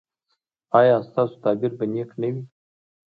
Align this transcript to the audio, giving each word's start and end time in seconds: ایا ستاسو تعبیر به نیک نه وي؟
ایا 0.79 0.95
ستاسو 1.07 1.35
تعبیر 1.43 1.71
به 1.77 1.85
نیک 1.93 2.11
نه 2.21 2.27
وي؟ 2.33 2.41